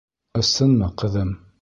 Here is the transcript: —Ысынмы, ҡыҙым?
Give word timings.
—Ысынмы, 0.43 0.91
ҡыҙым? 1.05 1.35